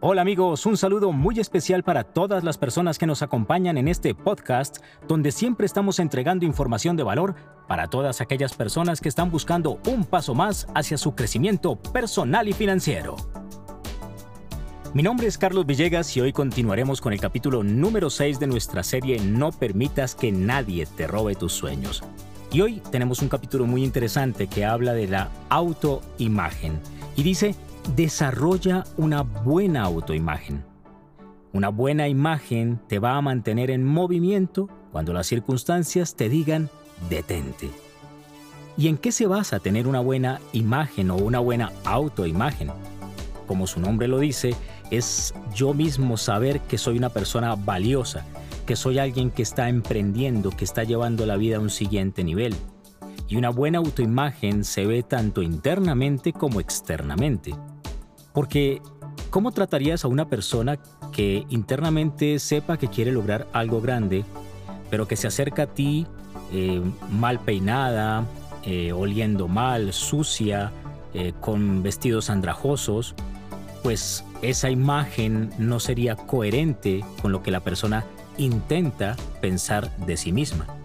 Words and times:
Hola 0.00 0.22
amigos, 0.22 0.64
un 0.64 0.76
saludo 0.76 1.10
muy 1.10 1.40
especial 1.40 1.82
para 1.82 2.04
todas 2.04 2.44
las 2.44 2.56
personas 2.56 2.98
que 2.98 3.06
nos 3.06 3.22
acompañan 3.22 3.76
en 3.78 3.88
este 3.88 4.14
podcast 4.14 4.76
donde 5.08 5.32
siempre 5.32 5.66
estamos 5.66 5.98
entregando 5.98 6.44
información 6.44 6.96
de 6.96 7.02
valor 7.02 7.34
para 7.66 7.88
todas 7.88 8.20
aquellas 8.20 8.54
personas 8.54 9.00
que 9.00 9.08
están 9.08 9.28
buscando 9.28 9.80
un 9.88 10.04
paso 10.04 10.36
más 10.36 10.68
hacia 10.72 10.98
su 10.98 11.16
crecimiento 11.16 11.74
personal 11.74 12.46
y 12.46 12.52
financiero. 12.52 13.16
Mi 14.94 15.02
nombre 15.02 15.26
es 15.26 15.36
Carlos 15.36 15.66
Villegas 15.66 16.16
y 16.16 16.20
hoy 16.20 16.32
continuaremos 16.32 17.00
con 17.00 17.12
el 17.12 17.20
capítulo 17.20 17.64
número 17.64 18.08
6 18.08 18.38
de 18.38 18.46
nuestra 18.46 18.84
serie 18.84 19.18
No 19.18 19.50
permitas 19.50 20.14
que 20.14 20.30
nadie 20.30 20.86
te 20.86 21.08
robe 21.08 21.34
tus 21.34 21.52
sueños. 21.54 22.04
Y 22.52 22.60
hoy 22.60 22.80
tenemos 22.92 23.20
un 23.20 23.28
capítulo 23.28 23.66
muy 23.66 23.82
interesante 23.82 24.46
que 24.46 24.64
habla 24.64 24.92
de 24.92 25.08
la 25.08 25.28
autoimagen 25.48 26.78
y 27.16 27.24
dice 27.24 27.56
desarrolla 27.94 28.84
una 28.96 29.22
buena 29.22 29.82
autoimagen. 29.82 30.64
Una 31.52 31.68
buena 31.70 32.08
imagen 32.08 32.80
te 32.88 32.98
va 32.98 33.16
a 33.16 33.22
mantener 33.22 33.70
en 33.70 33.84
movimiento 33.84 34.68
cuando 34.92 35.12
las 35.12 35.26
circunstancias 35.26 36.14
te 36.14 36.28
digan 36.28 36.68
detente. 37.08 37.70
¿Y 38.76 38.88
en 38.88 38.98
qué 38.98 39.10
se 39.10 39.26
basa 39.26 39.58
tener 39.58 39.86
una 39.86 40.00
buena 40.00 40.40
imagen 40.52 41.10
o 41.10 41.16
una 41.16 41.40
buena 41.40 41.72
autoimagen? 41.84 42.70
Como 43.46 43.66
su 43.66 43.80
nombre 43.80 44.06
lo 44.06 44.18
dice, 44.18 44.54
es 44.90 45.34
yo 45.54 45.74
mismo 45.74 46.16
saber 46.16 46.60
que 46.60 46.78
soy 46.78 46.98
una 46.98 47.08
persona 47.08 47.54
valiosa, 47.56 48.24
que 48.66 48.76
soy 48.76 48.98
alguien 48.98 49.30
que 49.30 49.42
está 49.42 49.68
emprendiendo, 49.68 50.50
que 50.50 50.64
está 50.64 50.84
llevando 50.84 51.26
la 51.26 51.36
vida 51.36 51.56
a 51.56 51.60
un 51.60 51.70
siguiente 51.70 52.22
nivel. 52.22 52.54
Y 53.26 53.36
una 53.36 53.50
buena 53.50 53.78
autoimagen 53.78 54.64
se 54.64 54.86
ve 54.86 55.02
tanto 55.02 55.42
internamente 55.42 56.32
como 56.32 56.60
externamente. 56.60 57.54
Porque, 58.32 58.80
¿cómo 59.30 59.52
tratarías 59.52 60.04
a 60.04 60.08
una 60.08 60.28
persona 60.28 60.78
que 61.12 61.46
internamente 61.48 62.38
sepa 62.38 62.76
que 62.76 62.88
quiere 62.88 63.12
lograr 63.12 63.46
algo 63.52 63.80
grande, 63.80 64.24
pero 64.90 65.08
que 65.08 65.16
se 65.16 65.26
acerca 65.26 65.64
a 65.64 65.66
ti 65.66 66.06
eh, 66.52 66.82
mal 67.10 67.40
peinada, 67.40 68.24
eh, 68.64 68.92
oliendo 68.92 69.48
mal, 69.48 69.92
sucia, 69.92 70.72
eh, 71.14 71.32
con 71.40 71.82
vestidos 71.82 72.30
andrajosos? 72.30 73.14
Pues 73.82 74.24
esa 74.42 74.70
imagen 74.70 75.50
no 75.58 75.80
sería 75.80 76.16
coherente 76.16 77.04
con 77.22 77.32
lo 77.32 77.42
que 77.42 77.50
la 77.50 77.60
persona 77.60 78.04
intenta 78.36 79.16
pensar 79.40 79.94
de 79.98 80.16
sí 80.16 80.32
misma. 80.32 80.77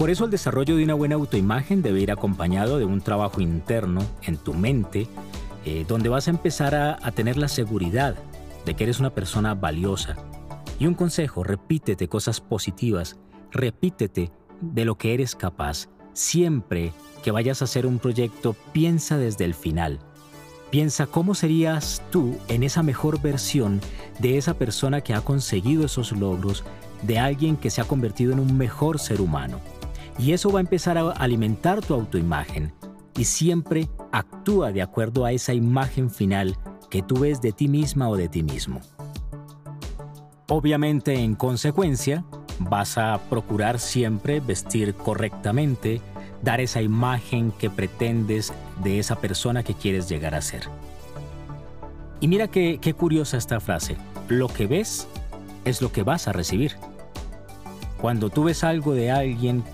Por 0.00 0.08
eso 0.08 0.24
el 0.24 0.30
desarrollo 0.30 0.76
de 0.76 0.84
una 0.84 0.94
buena 0.94 1.16
autoimagen 1.16 1.82
debe 1.82 2.00
ir 2.00 2.10
acompañado 2.10 2.78
de 2.78 2.86
un 2.86 3.02
trabajo 3.02 3.42
interno 3.42 4.00
en 4.22 4.38
tu 4.38 4.54
mente, 4.54 5.06
eh, 5.66 5.84
donde 5.86 6.08
vas 6.08 6.26
a 6.26 6.30
empezar 6.30 6.74
a, 6.74 6.98
a 7.02 7.12
tener 7.12 7.36
la 7.36 7.48
seguridad 7.48 8.16
de 8.64 8.74
que 8.74 8.84
eres 8.84 8.98
una 8.98 9.10
persona 9.10 9.54
valiosa. 9.54 10.16
Y 10.78 10.86
un 10.86 10.94
consejo, 10.94 11.44
repítete 11.44 12.08
cosas 12.08 12.40
positivas, 12.40 13.18
repítete 13.50 14.32
de 14.62 14.86
lo 14.86 14.96
que 14.96 15.12
eres 15.12 15.36
capaz. 15.36 15.90
Siempre 16.14 16.94
que 17.22 17.30
vayas 17.30 17.60
a 17.60 17.66
hacer 17.66 17.84
un 17.84 17.98
proyecto, 17.98 18.56
piensa 18.72 19.18
desde 19.18 19.44
el 19.44 19.52
final. 19.52 19.98
Piensa 20.70 21.08
cómo 21.08 21.34
serías 21.34 22.00
tú 22.10 22.38
en 22.48 22.62
esa 22.62 22.82
mejor 22.82 23.20
versión 23.20 23.82
de 24.18 24.38
esa 24.38 24.54
persona 24.54 25.02
que 25.02 25.12
ha 25.12 25.20
conseguido 25.20 25.84
esos 25.84 26.12
logros, 26.12 26.64
de 27.02 27.18
alguien 27.18 27.58
que 27.58 27.68
se 27.68 27.82
ha 27.82 27.84
convertido 27.84 28.32
en 28.32 28.40
un 28.40 28.56
mejor 28.56 28.98
ser 28.98 29.20
humano. 29.20 29.60
Y 30.20 30.32
eso 30.32 30.50
va 30.50 30.58
a 30.58 30.60
empezar 30.60 30.98
a 30.98 31.10
alimentar 31.12 31.80
tu 31.80 31.94
autoimagen 31.94 32.72
y 33.16 33.24
siempre 33.24 33.88
actúa 34.12 34.70
de 34.70 34.82
acuerdo 34.82 35.24
a 35.24 35.32
esa 35.32 35.54
imagen 35.54 36.10
final 36.10 36.58
que 36.90 37.02
tú 37.02 37.20
ves 37.20 37.40
de 37.40 37.52
ti 37.52 37.68
misma 37.68 38.08
o 38.08 38.16
de 38.16 38.28
ti 38.28 38.42
mismo. 38.42 38.80
Obviamente, 40.48 41.14
en 41.14 41.36
consecuencia, 41.36 42.24
vas 42.58 42.98
a 42.98 43.18
procurar 43.30 43.78
siempre 43.78 44.40
vestir 44.40 44.94
correctamente, 44.94 46.02
dar 46.42 46.60
esa 46.60 46.82
imagen 46.82 47.50
que 47.52 47.70
pretendes 47.70 48.52
de 48.82 48.98
esa 48.98 49.16
persona 49.16 49.62
que 49.62 49.74
quieres 49.74 50.08
llegar 50.08 50.34
a 50.34 50.42
ser. 50.42 50.64
Y 52.20 52.28
mira 52.28 52.48
qué, 52.48 52.78
qué 52.82 52.92
curiosa 52.92 53.38
esta 53.38 53.58
frase. 53.60 53.96
Lo 54.28 54.48
que 54.48 54.66
ves 54.66 55.08
es 55.64 55.80
lo 55.80 55.92
que 55.92 56.02
vas 56.02 56.28
a 56.28 56.32
recibir. 56.32 56.76
Cuando 58.02 58.28
tú 58.28 58.44
ves 58.44 58.64
algo 58.64 58.92
de 58.92 59.10
alguien 59.10 59.64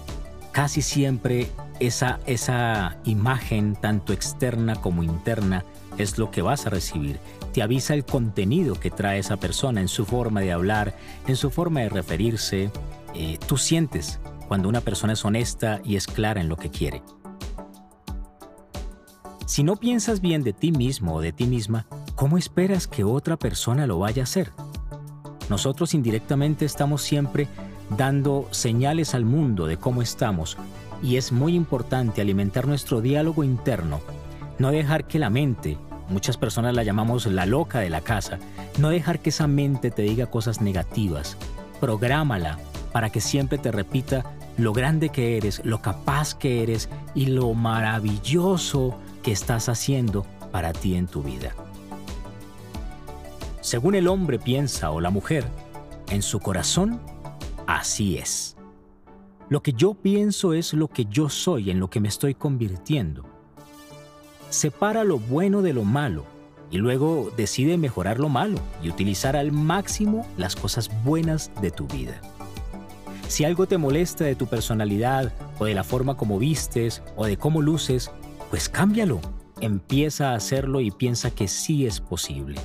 casi 0.57 0.81
siempre 0.81 1.51
esa, 1.81 2.19
esa 2.25 2.97
imagen, 3.05 3.77
tanto 3.77 4.15
externa 4.15 4.75
como 4.75 5.03
interna, 5.03 5.67
es 5.99 6.17
lo 6.17 6.31
que 6.31 6.41
vas 6.41 6.65
a 6.65 6.71
recibir. 6.71 7.21
Te 7.53 7.61
avisa 7.61 7.93
el 7.93 8.07
contenido 8.07 8.81
que 8.81 8.91
trae 8.91 9.19
esa 9.19 9.37
persona 9.37 9.83
en 9.83 9.89
su 9.89 10.07
forma 10.07 10.41
de 10.41 10.53
hablar, 10.53 10.97
en 11.27 11.37
su 11.37 11.51
forma 11.51 11.81
de 11.81 11.91
referirse. 11.91 12.71
Eh, 13.15 13.39
tú 13.47 13.59
sientes 13.59 14.19
cuando 14.49 14.71
una 14.71 14.81
persona 14.81 15.13
es 15.13 15.27
honesta 15.27 15.83
y 15.85 15.97
es 15.97 16.07
clara 16.07 16.41
en 16.41 16.49
lo 16.49 16.57
que 16.57 16.71
quiere. 16.71 17.03
Si 19.45 19.63
no 19.63 19.77
piensas 19.77 20.23
bien 20.23 20.43
de 20.43 20.55
ti 20.55 20.73
mismo 20.73 21.17
o 21.17 21.21
de 21.21 21.35
ti 21.35 21.45
misma, 21.45 21.87
¿cómo 22.15 22.39
esperas 22.39 22.87
que 22.87 23.05
otra 23.05 23.37
persona 23.37 23.87
lo 23.87 23.99
vaya 23.99 24.23
a 24.23 24.25
hacer? 24.25 24.53
Nosotros 25.51 25.93
indirectamente 25.93 26.65
estamos 26.65 27.03
siempre 27.03 27.47
dando 27.91 28.49
señales 28.51 29.15
al 29.15 29.25
mundo 29.25 29.67
de 29.67 29.77
cómo 29.77 30.03
estamos. 30.03 30.57
Y 31.03 31.17
es 31.17 31.33
muy 31.33 31.55
importante 31.55 32.21
alimentar 32.21 32.67
nuestro 32.67 33.01
diálogo 33.01 33.45
interno, 33.45 34.01
no 34.59 34.71
dejar 34.71 35.07
que 35.07 35.19
la 35.19 35.31
mente, 35.31 35.77
muchas 36.09 36.37
personas 36.37 36.75
la 36.75 36.83
llamamos 36.83 37.27
la 37.27 37.47
loca 37.47 37.81
de 37.81 37.91
la 37.91 38.01
casa, 38.01 38.39
no 38.79 38.89
dejar 38.89 39.21
que 39.21 39.31
esa 39.31 39.47
mente 39.47 39.91
te 39.91 40.03
diga 40.03 40.27
cosas 40.27 40.61
negativas, 40.61 41.37
prográmala 41.81 42.59
para 42.93 43.11
que 43.11 43.21
siempre 43.21 43.59
te 43.59 43.71
repita 43.71 44.25
lo 44.57 44.73
grande 44.73 45.11
que 45.11 45.37
eres, 45.37 45.61
lo 45.65 45.83
capaz 45.83 46.35
que 46.35 46.63
eres 46.63 46.89
y 47.15 47.27
lo 47.27 47.53
maravilloso 47.53 48.99
que 49.23 49.33
estás 49.33 49.69
haciendo 49.69 50.25
para 50.51 50.73
ti 50.73 50.95
en 50.95 51.07
tu 51.07 51.23
vida. 51.23 51.55
Según 53.61 53.95
el 53.97 54.09
hombre 54.09 54.39
piensa 54.39 54.91
o 54.93 55.01
la 55.01 55.11
mujer, 55.11 55.45
en 56.09 56.23
su 56.23 56.41
corazón 56.41 57.01
así 57.67 58.19
es. 58.19 58.57
Lo 59.49 59.63
que 59.63 59.73
yo 59.73 59.95
pienso 59.95 60.55
es 60.55 60.73
lo 60.73 60.89
que 60.89 61.05
yo 61.05 61.29
soy, 61.29 61.71
en 61.71 61.79
lo 61.79 61.89
que 61.89 62.01
me 62.01 62.09
estoy 62.09 62.35
convirtiendo. 62.35 63.25
Separa 64.51 65.05
lo 65.05 65.19
bueno 65.19 65.63
de 65.63 65.73
lo 65.73 65.85
malo 65.85 66.25
y 66.71 66.79
luego 66.79 67.31
decide 67.37 67.79
mejorar 67.79 68.19
lo 68.19 68.29
malo 68.29 68.59
y 68.83 68.89
utilizar 68.89 69.37
al 69.37 69.53
máximo 69.53 70.27
las 70.37 70.57
cosas 70.57 70.91
buenas 71.05 71.53
de 71.61 71.71
tu 71.71 71.87
vida. 71.87 72.21
Si 73.29 73.45
algo 73.45 73.67
te 73.67 73.79
molesta 73.79 74.25
de 74.25 74.35
tu 74.35 74.47
personalidad 74.47 75.33
o 75.59 75.65
de 75.65 75.75
la 75.75 75.85
forma 75.85 76.17
como 76.17 76.39
vistes 76.39 77.03
o 77.17 77.27
de 77.27 77.37
cómo 77.37 77.63
luces, 77.63 78.11
pues 78.51 78.69
cámbialo. 78.69 79.21
Empieza 79.61 80.31
a 80.31 80.35
hacerlo 80.35 80.81
y 80.81 80.91
piensa 80.91 81.31
que 81.31 81.49
sí 81.49 81.87
es 81.87 82.01
posible. 82.01 82.61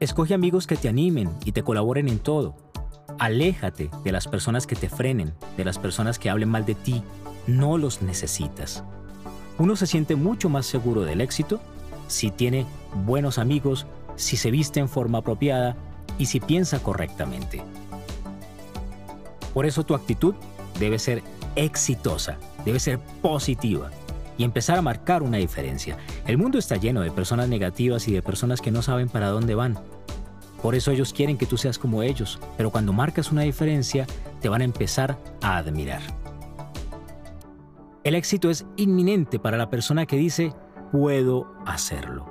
Escoge 0.00 0.34
amigos 0.34 0.66
que 0.66 0.76
te 0.76 0.88
animen 0.88 1.30
y 1.44 1.52
te 1.52 1.62
colaboren 1.62 2.08
en 2.08 2.18
todo 2.18 2.67
Aléjate 3.18 3.90
de 4.04 4.12
las 4.12 4.28
personas 4.28 4.66
que 4.66 4.76
te 4.76 4.88
frenen, 4.88 5.34
de 5.56 5.64
las 5.64 5.78
personas 5.78 6.18
que 6.18 6.30
hablen 6.30 6.48
mal 6.48 6.64
de 6.64 6.76
ti. 6.76 7.02
No 7.46 7.76
los 7.76 8.00
necesitas. 8.00 8.84
Uno 9.58 9.74
se 9.74 9.86
siente 9.86 10.14
mucho 10.14 10.48
más 10.48 10.66
seguro 10.66 11.02
del 11.02 11.20
éxito 11.20 11.60
si 12.06 12.30
tiene 12.30 12.64
buenos 13.04 13.38
amigos, 13.38 13.86
si 14.16 14.36
se 14.36 14.50
viste 14.52 14.78
en 14.78 14.88
forma 14.88 15.18
apropiada 15.18 15.76
y 16.16 16.26
si 16.26 16.38
piensa 16.38 16.80
correctamente. 16.80 17.62
Por 19.52 19.66
eso 19.66 19.84
tu 19.84 19.94
actitud 19.94 20.34
debe 20.78 21.00
ser 21.00 21.22
exitosa, 21.56 22.38
debe 22.64 22.78
ser 22.78 23.00
positiva 23.20 23.90
y 24.36 24.44
empezar 24.44 24.78
a 24.78 24.82
marcar 24.82 25.24
una 25.24 25.38
diferencia. 25.38 25.96
El 26.24 26.38
mundo 26.38 26.58
está 26.58 26.76
lleno 26.76 27.00
de 27.00 27.10
personas 27.10 27.48
negativas 27.48 28.06
y 28.06 28.12
de 28.12 28.22
personas 28.22 28.60
que 28.60 28.70
no 28.70 28.82
saben 28.82 29.08
para 29.08 29.28
dónde 29.28 29.56
van. 29.56 29.76
Por 30.62 30.74
eso 30.74 30.90
ellos 30.90 31.12
quieren 31.12 31.38
que 31.38 31.46
tú 31.46 31.56
seas 31.56 31.78
como 31.78 32.02
ellos, 32.02 32.38
pero 32.56 32.70
cuando 32.70 32.92
marcas 32.92 33.30
una 33.30 33.42
diferencia, 33.42 34.06
te 34.40 34.48
van 34.48 34.60
a 34.60 34.64
empezar 34.64 35.18
a 35.40 35.56
admirar. 35.56 36.02
El 38.04 38.14
éxito 38.14 38.50
es 38.50 38.66
inminente 38.76 39.38
para 39.38 39.56
la 39.56 39.70
persona 39.70 40.06
que 40.06 40.16
dice, 40.16 40.52
puedo 40.90 41.46
hacerlo. 41.66 42.26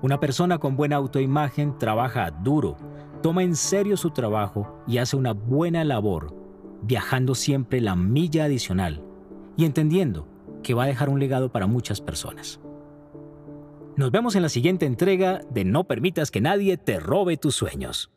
Una 0.00 0.18
persona 0.18 0.58
con 0.58 0.76
buena 0.76 0.96
autoimagen 0.96 1.78
trabaja 1.78 2.30
duro, 2.30 2.76
toma 3.22 3.42
en 3.42 3.54
serio 3.54 3.96
su 3.96 4.10
trabajo 4.10 4.82
y 4.86 4.98
hace 4.98 5.16
una 5.16 5.32
buena 5.32 5.84
labor, 5.84 6.34
viajando 6.82 7.34
siempre 7.34 7.80
la 7.80 7.94
milla 7.94 8.44
adicional 8.44 9.04
y 9.56 9.64
entendiendo 9.64 10.26
que 10.62 10.74
va 10.74 10.84
a 10.84 10.88
dejar 10.88 11.08
un 11.08 11.20
legado 11.20 11.52
para 11.52 11.66
muchas 11.66 12.00
personas. 12.00 12.60
Nos 14.02 14.10
vemos 14.10 14.34
en 14.34 14.42
la 14.42 14.48
siguiente 14.48 14.84
entrega 14.84 15.42
de 15.50 15.64
No 15.64 15.84
permitas 15.84 16.32
que 16.32 16.40
nadie 16.40 16.76
te 16.76 16.98
robe 16.98 17.36
tus 17.36 17.54
sueños. 17.54 18.10